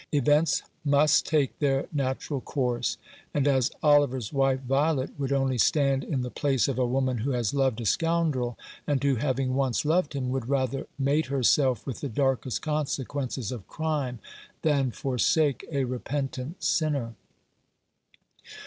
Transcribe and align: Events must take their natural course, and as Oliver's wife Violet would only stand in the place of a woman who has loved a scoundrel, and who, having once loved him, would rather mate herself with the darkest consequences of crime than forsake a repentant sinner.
Events 0.11 0.63
must 0.83 1.27
take 1.27 1.59
their 1.59 1.85
natural 1.93 2.41
course, 2.41 2.97
and 3.35 3.47
as 3.47 3.69
Oliver's 3.83 4.33
wife 4.33 4.61
Violet 4.61 5.11
would 5.19 5.31
only 5.31 5.59
stand 5.59 6.03
in 6.03 6.21
the 6.21 6.31
place 6.31 6.67
of 6.67 6.79
a 6.79 6.87
woman 6.87 7.19
who 7.19 7.29
has 7.33 7.53
loved 7.53 7.79
a 7.81 7.85
scoundrel, 7.85 8.57
and 8.87 9.03
who, 9.03 9.17
having 9.17 9.53
once 9.53 9.85
loved 9.85 10.13
him, 10.13 10.31
would 10.31 10.49
rather 10.49 10.87
mate 10.97 11.27
herself 11.27 11.85
with 11.85 11.99
the 12.01 12.09
darkest 12.09 12.63
consequences 12.63 13.51
of 13.51 13.67
crime 13.67 14.17
than 14.63 14.89
forsake 14.89 15.63
a 15.71 15.83
repentant 15.83 16.63
sinner. 16.63 17.13